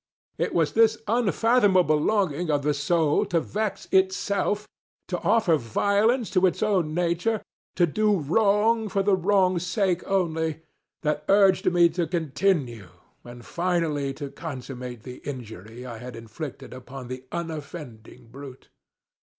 [0.39, 6.63] It was this unfathomable longing of the soul _to vex itself_ŌĆöto offer violence to its
[6.63, 12.89] own natureŌĆöto do wrong for the wrongŌĆÖs sake onlyŌĆöthat urged me to continue
[13.23, 18.69] and finally to consummate the injury I had inflicted upon the unoffending brute.